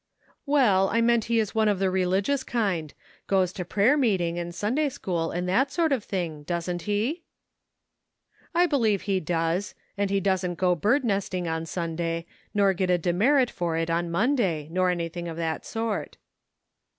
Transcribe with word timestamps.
"Well, 0.47 0.89
I 0.89 0.99
meant 0.99 1.25
he 1.25 1.37
is 1.39 1.53
one 1.53 1.67
of 1.67 1.77
the 1.77 1.91
religious 1.91 2.43
kind; 2.43 2.91
goes 3.27 3.53
to 3.53 3.63
prayer 3.63 3.95
meeting 3.95 4.39
and 4.39 4.49
Sunday 4.55 4.89
school 4.89 5.29
and 5.29 5.47
that 5.47 5.71
sort 5.71 5.91
of 5.91 6.03
thing, 6.03 6.41
doesn't 6.41 6.81
he?"" 6.89 7.21
I 8.55 8.65
believe 8.65 9.03
he 9.03 9.19
does, 9.19 9.75
and 9.95 10.09
he 10.09 10.19
doesn't 10.19 10.55
go 10.55 10.73
bird 10.73 11.05
nesting 11.05 11.47
on 11.47 11.67
Sunday, 11.67 12.25
nor 12.51 12.73
get 12.73 12.89
a 12.89 12.97
demerit 12.97 13.51
for 13.51 13.77
it 13.77 13.91
on 13.91 14.09
Monday, 14.09 14.67
nor 14.71 14.89
anything 14.89 15.27
of 15.27 15.37
that 15.37 15.67
sort." 15.67 16.17